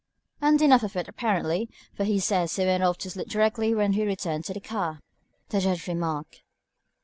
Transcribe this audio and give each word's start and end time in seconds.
"And 0.41 0.59
enough 0.63 0.81
of 0.81 0.95
it 0.95 1.07
apparently, 1.07 1.69
for 1.93 2.05
he 2.05 2.17
says 2.19 2.55
he 2.55 2.65
went 2.65 2.81
off 2.81 2.97
to 2.97 3.11
sleep 3.11 3.29
directly 3.29 3.67
he 3.67 4.03
returned 4.03 4.45
to 4.45 4.53
the 4.55 4.59
car," 4.59 4.99
the 5.49 5.59
Judge 5.59 5.87
remarked. 5.87 6.41